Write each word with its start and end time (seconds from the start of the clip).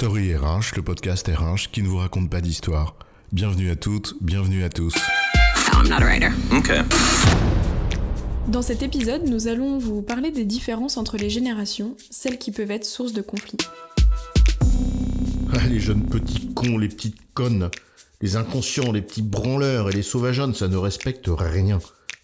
Story 0.00 0.34
RH, 0.34 0.76
le 0.76 0.82
podcast 0.82 1.28
RH 1.28 1.70
qui 1.70 1.82
ne 1.82 1.88
vous 1.88 1.98
raconte 1.98 2.30
pas 2.30 2.40
d'histoire. 2.40 2.96
Bienvenue 3.32 3.70
à 3.70 3.76
toutes, 3.76 4.14
bienvenue 4.22 4.64
à 4.64 4.70
tous. 4.70 4.94
I'm 5.74 5.90
not 5.90 5.96
a 5.96 6.06
writer. 6.06 6.30
Okay. 6.50 6.80
Dans 8.48 8.62
cet 8.62 8.82
épisode, 8.82 9.28
nous 9.28 9.46
allons 9.46 9.76
vous 9.76 10.00
parler 10.00 10.30
des 10.30 10.46
différences 10.46 10.96
entre 10.96 11.18
les 11.18 11.28
générations, 11.28 11.98
celles 12.08 12.38
qui 12.38 12.50
peuvent 12.50 12.70
être 12.70 12.86
source 12.86 13.12
de 13.12 13.20
conflits. 13.20 13.58
Ah, 15.52 15.66
les 15.68 15.80
jeunes 15.80 16.06
petits 16.06 16.48
cons, 16.54 16.78
les 16.78 16.88
petites 16.88 17.20
connes, 17.34 17.68
les 18.22 18.36
inconscients, 18.36 18.92
les 18.92 19.02
petits 19.02 19.20
branleurs 19.20 19.90
et 19.90 19.92
les 19.92 20.02
sauvageonnes, 20.02 20.54
ça 20.54 20.68
ne 20.68 20.78
respecte 20.78 21.28
rien. 21.28 21.78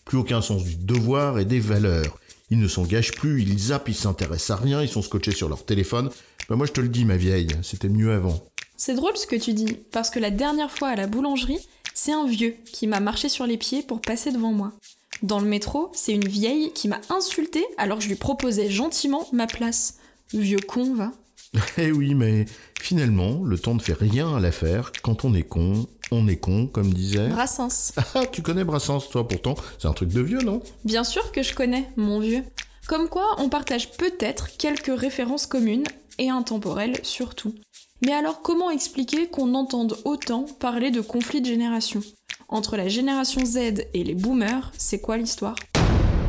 Plus 0.07 0.17
aucun 0.17 0.41
sens 0.41 0.65
du 0.65 0.77
devoir 0.77 1.39
et 1.39 1.45
des 1.45 1.61
valeurs. 1.61 2.17
Ils 2.51 2.61
ne 2.61 2.69
s'engagent 2.69 3.13
plus, 3.13 3.43
ils 3.43 3.59
zappent, 3.59 3.89
ils 3.89 3.95
s'intéressent 3.95 4.59
à 4.59 4.63
rien, 4.63 4.83
ils 4.83 4.89
sont 4.89 5.03
scotchés 5.03 5.33
sur 5.33 5.49
leur 5.49 5.65
téléphone. 5.65 6.11
Bah 6.49 6.57
moi 6.57 6.67
je 6.67 6.73
te 6.73 6.81
le 6.81 6.89
dis 6.89 7.05
ma 7.05 7.17
vieille, 7.17 7.49
c'était 7.63 7.89
mieux 7.89 8.13
avant. 8.13 8.41
C'est 8.77 8.95
drôle 8.95 9.17
ce 9.17 9.27
que 9.27 9.37
tu 9.37 9.53
dis, 9.53 9.79
parce 9.91 10.11
que 10.11 10.21
la 10.21 10.31
dernière 10.31 10.71
fois 10.71 10.89
à 10.89 10.97
la 10.97 11.07
boulangerie, 11.07 11.67
c'est 11.95 12.13
un 12.13 12.27
vieux 12.27 12.55
qui 12.73 12.87
m'a 12.87 13.01
marché 13.01 13.29
sur 13.29 13.47
les 13.47 13.57
pieds 13.57 13.83
pour 13.83 14.01
passer 14.01 14.31
devant 14.31 14.53
moi. 14.53 14.73
Dans 15.23 15.41
le 15.41 15.47
métro, 15.47 15.91
c'est 15.95 16.13
une 16.13 16.29
vieille 16.29 16.73
qui 16.73 16.89
m'a 16.89 17.01
insulté 17.09 17.65
alors 17.79 17.99
que 17.99 18.05
je 18.05 18.09
lui 18.09 18.17
proposais 18.17 18.71
gentiment 18.71 19.27
ma 19.33 19.47
place. 19.47 19.99
Vieux 20.33 20.61
con, 20.61 20.95
va. 20.95 21.13
Eh 21.79 21.93
oui, 21.93 22.15
mais 22.15 22.45
finalement, 22.81 23.43
le 23.45 23.59
temps 23.59 23.75
ne 23.75 23.81
fait 23.81 23.95
rien 23.99 24.37
à 24.37 24.41
l'affaire. 24.41 24.93
Quand 25.03 25.25
on 25.25 25.35
est 25.35 25.43
con, 25.43 25.87
on 26.11 26.29
est 26.29 26.37
con, 26.37 26.67
comme 26.67 26.93
disait. 26.93 27.29
Brassens. 27.29 27.93
Ah, 28.15 28.27
tu 28.27 28.43
connais 28.43 28.65
Brassens, 28.65 29.09
toi, 29.11 29.27
pourtant. 29.27 29.55
C'est 29.79 29.89
un 29.89 29.93
truc 29.93 30.11
de 30.11 30.21
vieux, 30.21 30.41
non? 30.41 30.63
Bien 30.85 31.05
sûr 31.05 31.33
que 31.33 31.43
je 31.43 31.55
connais, 31.55 31.89
mon 31.97 32.21
vieux. 32.21 32.45
Comme 32.87 33.09
quoi, 33.09 33.37
on 33.39 33.49
partage 33.49 33.91
peut-être 33.93 34.57
quelques 34.57 34.97
références 34.99 35.47
communes, 35.47 35.85
et 36.19 36.31
intemporelles 36.31 36.99
surtout. 37.03 37.55
Mais 38.05 38.13
alors 38.13 38.43
comment 38.43 38.71
expliquer 38.71 39.29
qu'on 39.29 39.55
entende 39.55 39.97
autant 40.05 40.45
parler 40.61 40.91
de 40.91 41.01
conflits 41.01 41.41
de 41.41 41.47
génération? 41.47 42.01
Entre 42.49 42.77
la 42.77 42.89
génération 42.89 43.45
Z 43.45 43.57
et 43.93 44.05
les 44.05 44.15
boomers, 44.15 44.71
c'est 44.77 45.01
quoi 45.01 45.17
l'histoire? 45.17 45.57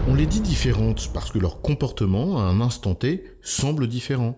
On 0.07 0.15
les 0.15 0.25
dit 0.25 0.39
différentes 0.39 1.11
parce 1.13 1.31
que 1.31 1.39
leur 1.39 1.61
comportement, 1.61 2.39
à 2.39 2.43
un 2.43 2.61
instant 2.61 2.95
T, 2.95 3.25
semble 3.41 3.87
différent. 3.87 4.37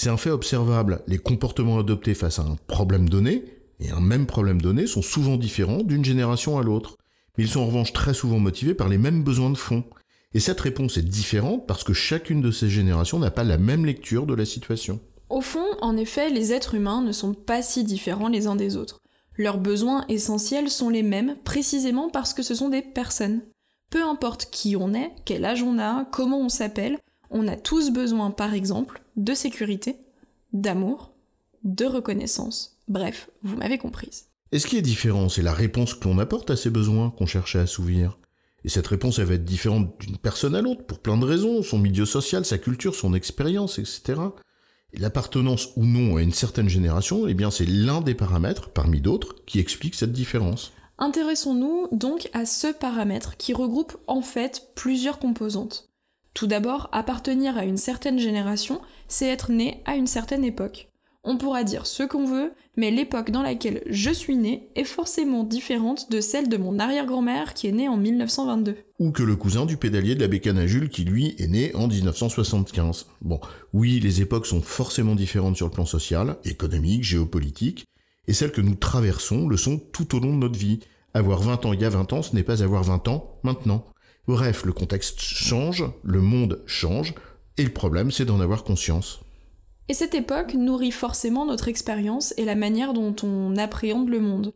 C'est 0.00 0.08
un 0.08 0.16
fait 0.16 0.30
observable. 0.30 1.02
Les 1.08 1.18
comportements 1.18 1.78
adoptés 1.78 2.14
face 2.14 2.38
à 2.38 2.42
un 2.42 2.56
problème 2.68 3.10
donné, 3.10 3.44
et 3.80 3.90
un 3.90 4.00
même 4.00 4.24
problème 4.24 4.58
donné, 4.58 4.86
sont 4.86 5.02
souvent 5.02 5.36
différents 5.36 5.82
d'une 5.82 6.06
génération 6.06 6.58
à 6.58 6.62
l'autre. 6.62 6.96
Mais 7.36 7.44
ils 7.44 7.50
sont 7.50 7.60
en 7.60 7.66
revanche 7.66 7.92
très 7.92 8.14
souvent 8.14 8.38
motivés 8.38 8.72
par 8.72 8.88
les 8.88 8.96
mêmes 8.96 9.22
besoins 9.22 9.50
de 9.50 9.58
fond. 9.58 9.84
Et 10.32 10.40
cette 10.40 10.62
réponse 10.62 10.96
est 10.96 11.02
différente 11.02 11.66
parce 11.66 11.84
que 11.84 11.92
chacune 11.92 12.40
de 12.40 12.50
ces 12.50 12.70
générations 12.70 13.18
n'a 13.18 13.30
pas 13.30 13.44
la 13.44 13.58
même 13.58 13.84
lecture 13.84 14.24
de 14.24 14.32
la 14.32 14.46
situation. 14.46 15.00
Au 15.28 15.42
fond, 15.42 15.66
en 15.82 15.98
effet, 15.98 16.30
les 16.30 16.54
êtres 16.54 16.76
humains 16.76 17.02
ne 17.02 17.12
sont 17.12 17.34
pas 17.34 17.60
si 17.60 17.84
différents 17.84 18.28
les 18.28 18.46
uns 18.46 18.56
des 18.56 18.78
autres. 18.78 19.02
Leurs 19.36 19.58
besoins 19.58 20.06
essentiels 20.08 20.70
sont 20.70 20.88
les 20.88 21.02
mêmes 21.02 21.36
précisément 21.44 22.08
parce 22.08 22.32
que 22.32 22.42
ce 22.42 22.54
sont 22.54 22.70
des 22.70 22.80
personnes. 22.80 23.42
Peu 23.90 24.02
importe 24.02 24.48
qui 24.50 24.76
on 24.76 24.94
est, 24.94 25.10
quel 25.26 25.44
âge 25.44 25.62
on 25.62 25.78
a, 25.78 26.06
comment 26.10 26.40
on 26.40 26.48
s'appelle, 26.48 26.96
on 27.30 27.48
a 27.48 27.56
tous 27.56 27.90
besoin 27.90 28.30
par 28.30 28.54
exemple 28.54 29.02
de 29.16 29.34
sécurité, 29.34 29.96
d'amour, 30.52 31.12
de 31.64 31.84
reconnaissance. 31.84 32.78
Bref, 32.88 33.30
vous 33.42 33.56
m'avez 33.56 33.78
comprise. 33.78 34.26
Et 34.52 34.58
ce 34.58 34.66
qui 34.66 34.76
est 34.76 34.82
différent, 34.82 35.28
c'est 35.28 35.42
la 35.42 35.52
réponse 35.52 35.94
que 35.94 36.08
l'on 36.08 36.18
apporte 36.18 36.50
à 36.50 36.56
ces 36.56 36.70
besoins 36.70 37.10
qu'on 37.10 37.26
cherche 37.26 37.54
à 37.54 37.62
assouvir. 37.62 38.18
Et 38.64 38.68
cette 38.68 38.88
réponse, 38.88 39.18
elle 39.18 39.26
va 39.26 39.34
être 39.34 39.44
différente 39.44 39.94
d'une 40.00 40.18
personne 40.18 40.54
à 40.54 40.60
l'autre, 40.60 40.84
pour 40.84 40.98
plein 40.98 41.16
de 41.16 41.24
raisons, 41.24 41.62
son 41.62 41.78
milieu 41.78 42.04
social, 42.04 42.44
sa 42.44 42.58
culture, 42.58 42.94
son 42.94 43.14
expérience, 43.14 43.78
etc. 43.78 44.20
L'appartenance 44.92 45.68
ou 45.76 45.84
non 45.84 46.16
à 46.16 46.22
une 46.22 46.32
certaine 46.32 46.68
génération, 46.68 47.28
eh 47.28 47.34
bien 47.34 47.50
c'est 47.50 47.64
l'un 47.64 48.00
des 48.00 48.14
paramètres, 48.14 48.70
parmi 48.70 49.00
d'autres, 49.00 49.36
qui 49.46 49.60
explique 49.60 49.94
cette 49.94 50.12
différence. 50.12 50.72
Intéressons-nous 50.98 51.88
donc 51.92 52.28
à 52.34 52.44
ce 52.44 52.72
paramètre 52.72 53.36
qui 53.36 53.54
regroupe 53.54 53.96
en 54.08 54.20
fait 54.20 54.72
plusieurs 54.74 55.18
composantes. 55.18 55.88
Tout 56.34 56.46
d'abord, 56.46 56.88
appartenir 56.92 57.56
à 57.58 57.64
une 57.64 57.76
certaine 57.76 58.18
génération, 58.18 58.80
c'est 59.08 59.26
être 59.26 59.50
né 59.50 59.82
à 59.84 59.96
une 59.96 60.06
certaine 60.06 60.44
époque. 60.44 60.90
On 61.22 61.36
pourra 61.36 61.64
dire 61.64 61.84
ce 61.84 62.02
qu'on 62.02 62.24
veut, 62.24 62.52
mais 62.76 62.90
l'époque 62.90 63.30
dans 63.30 63.42
laquelle 63.42 63.82
je 63.86 64.10
suis 64.10 64.36
né 64.36 64.70
est 64.74 64.84
forcément 64.84 65.44
différente 65.44 66.10
de 66.10 66.20
celle 66.22 66.48
de 66.48 66.56
mon 66.56 66.78
arrière-grand-mère 66.78 67.52
qui 67.52 67.66
est 67.66 67.72
née 67.72 67.90
en 67.90 67.98
1922. 67.98 68.76
Ou 69.00 69.10
que 69.10 69.22
le 69.22 69.36
cousin 69.36 69.66
du 69.66 69.76
pédalier 69.76 70.14
de 70.14 70.20
la 70.20 70.28
bécane 70.28 70.56
à 70.56 70.66
Jules 70.66 70.88
qui 70.88 71.04
lui 71.04 71.34
est 71.38 71.48
né 71.48 71.74
en 71.74 71.88
1975. 71.88 73.06
Bon, 73.20 73.38
oui, 73.74 74.00
les 74.00 74.22
époques 74.22 74.46
sont 74.46 74.62
forcément 74.62 75.14
différentes 75.14 75.56
sur 75.56 75.66
le 75.66 75.72
plan 75.72 75.84
social, 75.84 76.36
économique, 76.44 77.04
géopolitique, 77.04 77.84
et 78.26 78.32
celles 78.32 78.52
que 78.52 78.62
nous 78.62 78.74
traversons 78.74 79.46
le 79.46 79.58
sont 79.58 79.78
tout 79.78 80.16
au 80.16 80.20
long 80.20 80.32
de 80.32 80.38
notre 80.38 80.58
vie. 80.58 80.80
Avoir 81.12 81.42
20 81.42 81.66
ans 81.66 81.72
il 81.74 81.80
y 81.82 81.84
a 81.84 81.90
20 81.90 82.14
ans, 82.14 82.22
ce 82.22 82.34
n'est 82.34 82.44
pas 82.44 82.62
avoir 82.62 82.84
20 82.84 83.08
ans 83.08 83.38
maintenant. 83.42 83.84
Bref, 84.26 84.64
le 84.64 84.72
contexte 84.72 85.20
change, 85.20 85.84
le 86.02 86.20
monde 86.20 86.62
change, 86.66 87.14
et 87.56 87.64
le 87.64 87.72
problème 87.72 88.10
c'est 88.10 88.24
d'en 88.24 88.40
avoir 88.40 88.64
conscience. 88.64 89.20
Et 89.88 89.94
cette 89.94 90.14
époque 90.14 90.54
nourrit 90.54 90.92
forcément 90.92 91.44
notre 91.44 91.66
expérience 91.66 92.32
et 92.36 92.44
la 92.44 92.54
manière 92.54 92.92
dont 92.92 93.16
on 93.24 93.56
appréhende 93.56 94.08
le 94.08 94.20
monde. 94.20 94.52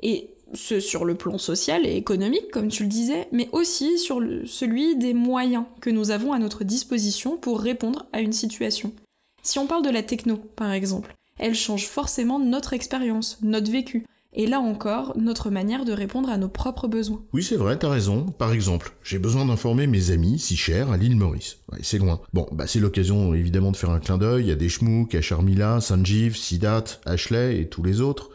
Et 0.00 0.30
ce 0.54 0.78
sur 0.78 1.04
le 1.04 1.16
plan 1.16 1.38
social 1.38 1.86
et 1.86 1.96
économique, 1.96 2.50
comme 2.52 2.68
tu 2.68 2.84
le 2.84 2.88
disais, 2.88 3.26
mais 3.32 3.48
aussi 3.52 3.98
sur 3.98 4.20
celui 4.44 4.96
des 4.96 5.12
moyens 5.12 5.64
que 5.80 5.90
nous 5.90 6.12
avons 6.12 6.32
à 6.32 6.38
notre 6.38 6.62
disposition 6.62 7.36
pour 7.36 7.60
répondre 7.60 8.06
à 8.12 8.20
une 8.20 8.32
situation. 8.32 8.92
Si 9.42 9.58
on 9.58 9.66
parle 9.66 9.84
de 9.84 9.90
la 9.90 10.02
techno, 10.02 10.36
par 10.36 10.72
exemple, 10.72 11.16
elle 11.38 11.54
change 11.54 11.86
forcément 11.86 12.38
notre 12.38 12.72
expérience, 12.72 13.38
notre 13.42 13.70
vécu, 13.70 14.06
et 14.36 14.46
là 14.46 14.60
encore, 14.60 15.14
notre 15.16 15.50
manière 15.50 15.84
de 15.84 15.92
répondre 15.92 16.28
à 16.28 16.36
nos 16.36 16.48
propres 16.48 16.88
besoins. 16.88 17.22
Oui, 17.32 17.42
c'est 17.42 17.56
vrai, 17.56 17.78
t'as 17.78 17.88
raison. 17.88 18.26
Par 18.26 18.52
exemple, 18.52 18.92
j'ai 19.02 19.18
besoin 19.18 19.46
d'informer 19.46 19.86
mes 19.86 20.10
amis 20.10 20.38
si 20.38 20.56
chers 20.56 20.90
à 20.92 20.96
l'île 20.98 21.16
Maurice. 21.16 21.58
Ouais, 21.72 21.78
c'est 21.82 21.98
loin. 21.98 22.20
Bon, 22.34 22.46
bah 22.52 22.66
c'est 22.66 22.78
l'occasion 22.78 23.34
évidemment 23.34 23.72
de 23.72 23.76
faire 23.76 23.90
un 23.90 23.98
clin 23.98 24.18
d'œil 24.18 24.52
à 24.52 24.54
des 24.54 24.68
schmouks, 24.68 25.14
à 25.14 25.22
Charmila, 25.22 25.80
Sanjeev, 25.80 26.36
Sidat, 26.36 26.84
Ashley 27.06 27.60
et 27.60 27.68
tous 27.68 27.82
les 27.82 28.02
autres. 28.02 28.30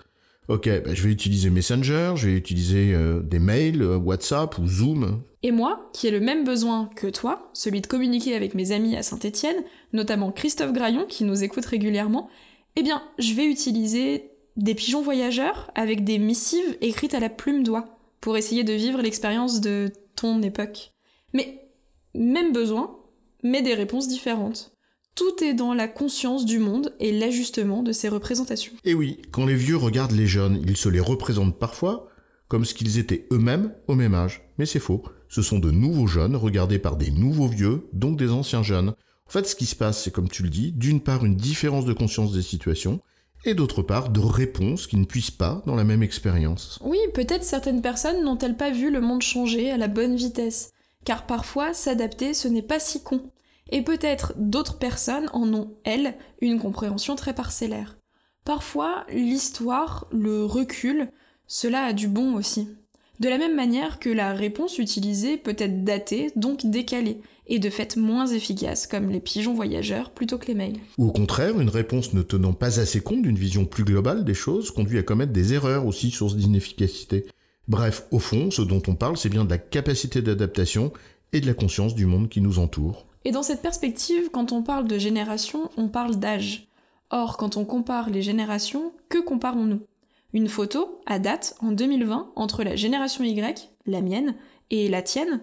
Ok, 0.48 0.68
bah 0.68 0.94
je 0.94 1.04
vais 1.04 1.12
utiliser 1.12 1.50
Messenger, 1.52 2.14
je 2.16 2.28
vais 2.28 2.36
utiliser 2.36 2.94
euh, 2.94 3.22
des 3.22 3.40
mails, 3.40 3.84
euh, 3.84 3.98
WhatsApp 3.98 4.58
ou 4.58 4.68
Zoom. 4.68 5.22
Et 5.44 5.52
moi, 5.52 5.90
qui 5.94 6.08
ai 6.08 6.12
le 6.12 6.20
même 6.20 6.44
besoin 6.44 6.90
que 6.96 7.08
toi, 7.08 7.50
celui 7.54 7.80
de 7.80 7.88
communiquer 7.88 8.36
avec 8.36 8.56
mes 8.56 8.72
amis 8.72 8.98
à 8.98 9.04
Saint-Étienne, 9.04 9.64
notamment 9.94 10.32
Christophe 10.32 10.74
Graillon 10.74 11.06
qui 11.08 11.26
nous 11.26 11.44
écoute 11.44 11.66
régulièrement, 11.66 12.28
eh 12.76 12.84
bien, 12.84 13.04
je 13.20 13.34
vais 13.34 13.46
utiliser 13.46 14.31
des 14.58 14.76
pigeons 14.76 15.02
voyageurs 15.02 15.72
avec 15.76 16.04
des 16.04 16.20
missives 16.20 16.78
écrites 16.82 17.14
à 17.14 17.20
la 17.20 17.30
plume 17.30 17.64
d'oie 17.64 17.98
pour 18.20 18.38
essayer 18.38 18.64
de 18.64 18.74
vivre 18.74 19.02
l'expérience 19.02 19.62
de 19.62 19.92
ton 20.16 20.42
époque. 20.42 20.92
Mais 21.34 21.70
même 22.14 22.52
besoin, 22.52 22.98
mais 23.44 23.62
des 23.62 23.74
réponses 23.74 24.08
différentes. 24.08 24.72
Tout 25.16 25.44
est 25.44 25.54
dans 25.54 25.74
la 25.74 25.88
conscience 25.88 26.46
du 26.46 26.60
monde 26.60 26.96
et 27.00 27.12
l'ajustement 27.12 27.84
de 27.84 27.92
ses 27.92 28.08
représentations. 28.08 28.74
Et 28.86 28.94
oui, 28.94 29.22
quand 29.32 29.46
les 29.46 29.56
vieux 29.56 29.76
regardent 29.76 30.12
les 30.12 30.28
jeunes, 30.28 30.64
ils 30.66 30.78
se 30.78 30.90
les 30.90 31.00
représentent 31.00 31.60
parfois 31.60 32.08
comme 32.48 32.66
ce 32.66 32.74
qu'ils 32.74 32.98
étaient 32.98 33.28
eux-mêmes 33.32 33.74
au 33.88 33.96
même 33.96 34.14
âge. 34.14 34.42
Mais 34.58 34.66
c'est 34.66 34.80
faux. 34.80 35.04
Ce 35.30 35.42
sont 35.42 35.60
de 35.60 35.72
nouveaux 35.72 36.08
jeunes 36.08 36.36
regardés 36.36 36.80
par 36.80 36.98
des 36.98 37.10
nouveaux 37.10 37.48
vieux, 37.48 37.88
donc 37.94 38.18
des 38.18 38.30
anciens 38.30 38.64
jeunes. 38.64 38.90
En 38.90 39.30
fait, 39.30 39.48
ce 39.48 39.56
qui 39.56 39.66
se 39.66 39.76
passe, 39.76 40.04
c'est 40.04 40.12
comme 40.12 40.28
tu 40.28 40.44
le 40.44 40.50
dis, 40.50 40.74
d'une 40.74 41.00
part 41.00 41.26
une 41.26 41.38
différence 41.38 41.86
de 41.86 41.94
conscience 41.94 42.34
des 42.34 42.42
situations, 42.42 43.00
et 43.46 43.54
d'autre 43.54 43.82
part 43.82 44.10
de 44.10 44.20
réponses 44.20 44.88
qui 44.88 44.98
ne 44.98 45.06
puissent 45.06 45.32
pas 45.32 45.62
dans 45.66 45.76
la 45.76 45.84
même 45.84 46.04
expérience. 46.04 46.80
Oui, 46.84 47.00
peut-être 47.14 47.44
certaines 47.44 47.82
personnes 47.82 48.24
n'ont-elles 48.24 48.58
pas 48.58 48.72
vu 48.72 48.92
le 48.92 49.02
monde 49.02 49.22
changer 49.22 49.72
à 49.72 49.78
la 49.78 49.88
bonne 49.88 50.16
vitesse, 50.16 50.72
car 51.06 51.26
parfois 51.26 51.74
s'adapter 51.74 52.34
ce 52.34 52.48
n'est 52.48 52.62
pas 52.62 52.80
si 52.80 53.04
con. 53.04 53.32
Et 53.70 53.84
peut-être 53.84 54.34
d'autres 54.38 54.78
personnes 54.78 55.30
en 55.34 55.54
ont, 55.54 55.74
elles, 55.84 56.16
une 56.42 56.60
compréhension 56.60 57.16
très 57.16 57.34
parcellaire. 57.34 57.98
Parfois, 58.44 59.06
l'histoire, 59.10 60.08
le 60.12 60.44
recul, 60.44 61.10
cela 61.48 61.84
a 61.84 61.94
du 61.94 62.08
bon 62.08 62.36
aussi. 62.36 62.70
De 63.22 63.30
la 63.30 63.38
même 63.38 63.56
manière 63.56 64.00
que 64.00 64.10
la 64.10 64.34
réponse 64.34 64.80
utilisée 64.80 65.38
peut 65.38 65.56
être 65.60 65.84
datée, 65.84 66.32
donc 66.36 66.66
décalée, 66.66 67.22
et 67.46 67.60
de 67.60 67.70
fait 67.70 67.96
moins 67.96 68.26
efficace, 68.26 68.88
comme 68.88 69.12
les 69.12 69.20
pigeons 69.20 69.54
voyageurs 69.54 70.10
plutôt 70.10 70.40
que 70.40 70.48
les 70.48 70.56
mails. 70.56 70.80
Ou 70.98 71.10
au 71.10 71.12
contraire, 71.12 71.62
une 71.62 71.70
réponse 71.70 72.14
ne 72.14 72.24
tenant 72.24 72.54
pas 72.54 72.80
assez 72.80 73.02
compte 73.02 73.22
d'une 73.22 73.38
vision 73.38 73.66
plus 73.66 73.84
globale 73.84 74.26
des 74.26 74.34
choses 74.34 74.72
conduit 74.72 74.98
à 74.98 75.04
commettre 75.04 75.34
des 75.34 75.54
erreurs 75.54 75.86
aussi, 75.86 76.10
source 76.10 76.36
d'inefficacité. 76.36 77.28
Bref, 77.68 78.08
au 78.10 78.18
fond, 78.18 78.50
ce 78.50 78.64
dont 78.64 78.82
on 78.88 78.96
parle, 78.96 79.18
c'est 79.18 79.30
bien 79.30 79.46
de 79.46 79.52
la 79.52 79.60
capacité 79.60 80.24
d'adaptation 80.24 80.92
et 81.32 81.42
de 81.42 81.46
la 81.46 81.54
conscience 81.54 81.94
du 81.94 82.08
monde 82.08 82.28
qui 82.28 82.42
nous 82.42 82.58
entoure. 82.58 83.06
Et 83.24 83.32
dans 83.32 83.44
cette 83.44 83.62
perspective, 83.62 84.32
quand 84.32 84.52
on 84.52 84.64
parle 84.64 84.88
de 84.88 84.98
génération, 84.98 85.70
on 85.78 85.90
parle 85.90 86.16
d'âge. 86.16 86.70
Or, 87.12 87.38
quand 87.38 87.56
on 87.56 87.66
compare 87.66 88.10
les 88.10 88.24
générations, 88.24 88.94
que 89.10 89.20
comparons-nous? 89.20 89.82
Une 90.34 90.48
photo, 90.48 91.02
à 91.06 91.20
date, 91.20 91.56
en 91.62 91.72
2020, 91.72 92.32
entre 92.36 92.64
la 92.64 92.76
génération 92.76 93.24
Y, 93.24 93.72
la 93.86 94.02
mienne, 94.02 94.36
et 94.70 94.88
la 94.88 95.02
tienne, 95.02 95.42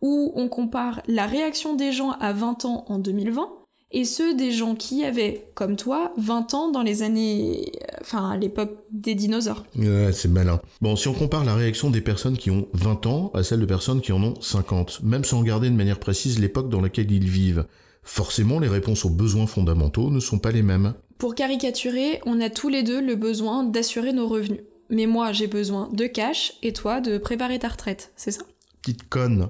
où 0.00 0.32
on 0.36 0.48
compare 0.48 1.02
la 1.06 1.26
réaction 1.26 1.74
des 1.74 1.92
gens 1.92 2.12
à 2.12 2.32
20 2.32 2.64
ans 2.64 2.84
en 2.88 2.98
2020 2.98 3.50
et 3.90 4.04
ceux 4.04 4.34
des 4.34 4.52
gens 4.52 4.74
qui 4.74 5.02
avaient, 5.02 5.50
comme 5.54 5.76
toi, 5.76 6.12
20 6.18 6.54
ans 6.54 6.70
dans 6.70 6.82
les 6.82 7.02
années... 7.02 7.72
enfin, 8.00 8.30
à 8.30 8.36
l'époque 8.36 8.84
des 8.90 9.14
dinosaures. 9.14 9.64
Ouais, 9.76 10.12
c'est 10.12 10.28
malin. 10.28 10.60
Bon, 10.82 10.94
si 10.94 11.08
on 11.08 11.14
compare 11.14 11.44
la 11.44 11.54
réaction 11.54 11.88
des 11.90 12.02
personnes 12.02 12.36
qui 12.36 12.50
ont 12.50 12.68
20 12.74 13.06
ans 13.06 13.30
à 13.32 13.42
celle 13.42 13.60
de 13.60 13.66
personnes 13.66 14.02
qui 14.02 14.12
en 14.12 14.22
ont 14.22 14.38
50, 14.40 15.02
même 15.02 15.24
sans 15.24 15.40
regarder 15.40 15.70
de 15.70 15.74
manière 15.74 15.98
précise 15.98 16.38
l'époque 16.38 16.68
dans 16.68 16.82
laquelle 16.82 17.10
ils 17.10 17.28
vivent, 17.28 17.66
forcément 18.02 18.60
les 18.60 18.68
réponses 18.68 19.06
aux 19.06 19.10
besoins 19.10 19.46
fondamentaux 19.46 20.10
ne 20.10 20.20
sont 20.20 20.38
pas 20.38 20.52
les 20.52 20.62
mêmes. 20.62 20.92
Pour 21.18 21.34
caricaturer, 21.34 22.20
on 22.26 22.40
a 22.40 22.48
tous 22.48 22.68
les 22.68 22.84
deux 22.84 23.00
le 23.00 23.16
besoin 23.16 23.64
d'assurer 23.64 24.12
nos 24.12 24.28
revenus. 24.28 24.60
Mais 24.88 25.06
moi, 25.06 25.32
j'ai 25.32 25.48
besoin 25.48 25.88
de 25.92 26.06
cash 26.06 26.54
et 26.62 26.72
toi 26.72 27.00
de 27.00 27.18
préparer 27.18 27.58
ta 27.58 27.68
retraite, 27.68 28.12
c'est 28.14 28.30
ça? 28.30 28.42
Petite 28.80 29.08
conne. 29.08 29.48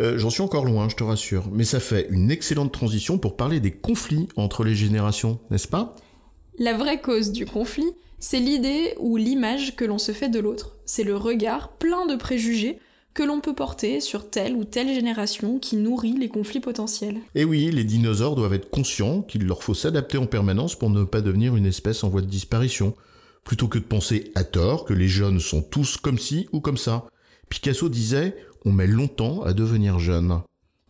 Euh, 0.00 0.18
J'en 0.18 0.28
suis 0.28 0.42
encore 0.42 0.64
loin, 0.64 0.88
je 0.88 0.96
te 0.96 1.04
rassure, 1.04 1.48
mais 1.52 1.62
ça 1.62 1.78
fait 1.78 2.08
une 2.10 2.32
excellente 2.32 2.72
transition 2.72 3.18
pour 3.18 3.36
parler 3.36 3.60
des 3.60 3.70
conflits 3.70 4.28
entre 4.34 4.64
les 4.64 4.74
générations, 4.74 5.38
n'est-ce 5.50 5.68
pas? 5.68 5.94
La 6.58 6.74
vraie 6.74 7.00
cause 7.00 7.30
du 7.30 7.46
conflit, 7.46 7.92
c'est 8.18 8.40
l'idée 8.40 8.94
ou 8.98 9.16
l'image 9.16 9.76
que 9.76 9.84
l'on 9.84 9.98
se 9.98 10.10
fait 10.10 10.28
de 10.28 10.40
l'autre. 10.40 10.76
C'est 10.84 11.04
le 11.04 11.16
regard 11.16 11.74
plein 11.74 12.06
de 12.06 12.16
préjugés 12.16 12.80
que 13.14 13.22
l'on 13.22 13.40
peut 13.40 13.54
porter 13.54 14.00
sur 14.00 14.28
telle 14.28 14.56
ou 14.56 14.64
telle 14.64 14.92
génération 14.92 15.58
qui 15.58 15.76
nourrit 15.76 16.16
les 16.18 16.28
conflits 16.28 16.60
potentiels. 16.60 17.20
Et 17.36 17.44
oui, 17.44 17.70
les 17.70 17.84
dinosaures 17.84 18.34
doivent 18.34 18.54
être 18.54 18.70
conscients 18.70 19.22
qu'il 19.22 19.46
leur 19.46 19.62
faut 19.62 19.74
s'adapter 19.74 20.18
en 20.18 20.26
permanence 20.26 20.74
pour 20.74 20.90
ne 20.90 21.04
pas 21.04 21.20
devenir 21.20 21.54
une 21.54 21.66
espèce 21.66 22.02
en 22.02 22.08
voie 22.08 22.22
de 22.22 22.26
disparition, 22.26 22.94
plutôt 23.44 23.68
que 23.68 23.78
de 23.78 23.84
penser 23.84 24.32
à 24.34 24.42
tort 24.42 24.84
que 24.84 24.94
les 24.94 25.08
jeunes 25.08 25.38
sont 25.38 25.62
tous 25.62 25.96
comme 25.96 26.18
ci 26.18 26.48
ou 26.52 26.60
comme 26.60 26.76
ça. 26.76 27.06
Picasso 27.48 27.88
disait 27.88 28.36
on 28.64 28.72
met 28.72 28.86
longtemps 28.86 29.42
à 29.42 29.52
devenir 29.52 29.98
jeune. 29.98 30.40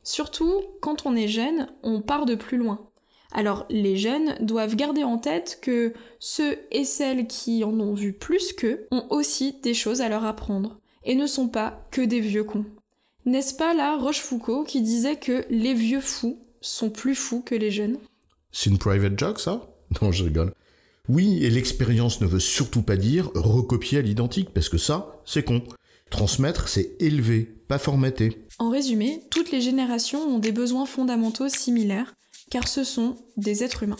Surtout, 0.03 0.63
quand 0.81 1.07
on 1.07 1.17
est 1.17 1.29
jeune, 1.29 1.69
on 1.83 2.01
part 2.01 2.25
de 2.25 2.35
plus 2.35 2.57
loin. 2.57 2.89
Alors 3.33 3.67
les 3.69 3.97
jeunes 3.97 4.37
doivent 4.41 4.77
garder 4.77 5.03
en 5.03 5.19
tête 5.19 5.59
que 5.61 5.93
ceux 6.21 6.57
et 6.71 6.85
celles 6.85 7.27
qui 7.27 7.65
en 7.65 7.79
ont 7.81 7.93
vu 7.93 8.13
plus 8.13 8.53
qu'eux 8.53 8.87
ont 8.93 9.07
aussi 9.11 9.57
des 9.63 9.75
choses 9.75 10.01
à 10.01 10.09
leur 10.09 10.25
apprendre, 10.25 10.79
et 11.05 11.15
ne 11.15 11.27
sont 11.27 11.49
pas 11.49 11.87
que 11.91 12.01
des 12.01 12.21
vieux 12.21 12.45
cons. 12.45 12.65
N'est-ce 13.27 13.55
pas 13.55 13.75
là 13.75 13.97
Rochefoucauld 13.97 14.67
qui 14.67 14.83
disait 14.83 15.17
que 15.17 15.45
les 15.51 15.75
vieux 15.75 16.01
fous 16.01 16.39
sont 16.61 16.91
plus 16.91 17.15
fous 17.15 17.41
que 17.41 17.55
les 17.55 17.71
jeunes? 17.71 17.99
C'est 18.53 18.71
une 18.71 18.79
private 18.79 19.19
joke 19.19 19.41
ça? 19.41 19.71
Non, 20.03 20.13
je 20.13 20.25
rigole. 20.25 20.53
Oui, 21.09 21.45
et 21.45 21.51
l'expérience 21.51 22.21
ne 22.21 22.27
veut 22.27 22.41
surtout 22.41 22.83
pas 22.83 22.97
dire 22.97 23.31
recopier 23.35 23.99
à 23.99 24.03
l'identique, 24.03 24.51
parce 24.55 24.71
que 24.71 24.79
ça, 24.79 25.21
c'est 25.27 25.45
con. 25.45 25.63
Transmettre, 26.11 26.69
c'est 26.69 26.97
élever, 27.01 27.43
pas 27.69 27.79
formater. 27.79 28.47
En 28.59 28.71
résumé, 28.71 29.23
toutes 29.31 29.51
les 29.51 29.61
générations 29.61 30.23
ont 30.23 30.39
des 30.39 30.53
besoins 30.53 30.87
fondamentaux 30.87 31.49
similaires, 31.49 32.15
car 32.51 32.69
ce 32.69 32.85
sont 32.85 33.17
des 33.37 33.63
êtres 33.63 33.83
humains. 33.83 33.97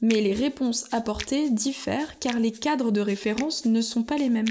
Mais 0.00 0.20
les 0.20 0.32
réponses 0.32 0.86
apportées 0.90 1.50
diffèrent 1.50 2.18
car 2.18 2.38
les 2.38 2.52
cadres 2.52 2.90
de 2.90 3.00
référence 3.00 3.64
ne 3.64 3.80
sont 3.80 4.02
pas 4.02 4.16
les 4.16 4.30
mêmes. 4.30 4.48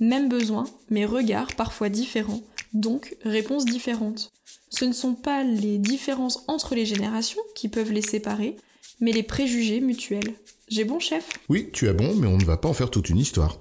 Mêmes 0.00 0.28
besoins, 0.28 0.66
mais 0.90 1.04
regards 1.04 1.52
parfois 1.56 1.88
différents, 1.88 2.42
donc 2.72 3.16
réponses 3.24 3.64
différentes. 3.64 4.30
Ce 4.68 4.84
ne 4.84 4.92
sont 4.92 5.16
pas 5.16 5.42
les 5.42 5.76
différences 5.78 6.44
entre 6.46 6.76
les 6.76 6.86
générations 6.86 7.40
qui 7.56 7.68
peuvent 7.68 7.90
les 7.90 8.02
séparer, 8.02 8.54
mais 9.00 9.10
les 9.10 9.24
préjugés 9.24 9.80
mutuels. 9.80 10.34
J'ai 10.68 10.84
bon 10.84 11.00
chef? 11.00 11.28
Oui, 11.48 11.70
tu 11.72 11.88
as 11.88 11.94
bon, 11.94 12.14
mais 12.14 12.28
on 12.28 12.38
ne 12.38 12.44
va 12.44 12.56
pas 12.56 12.68
en 12.68 12.74
faire 12.74 12.90
toute 12.90 13.08
une 13.08 13.18
histoire. 13.18 13.58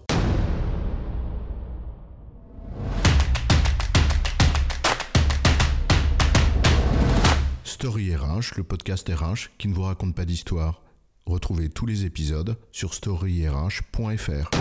Story 7.64 8.16
RH, 8.16 8.58
le 8.58 8.64
podcast 8.64 9.10
RH 9.10 9.58
qui 9.58 9.70
ne 9.70 9.74
vous 9.74 9.82
raconte 9.82 10.14
pas 10.14 10.26
d'histoire. 10.26 10.84
Retrouvez 11.26 11.70
tous 11.70 11.88
les 11.88 12.06
épisodes 12.06 12.58
sur 12.72 12.94
storyrh.fr. 12.94 14.52